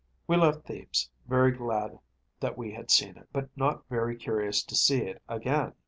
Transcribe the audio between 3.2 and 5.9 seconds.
but not very curious to see it again.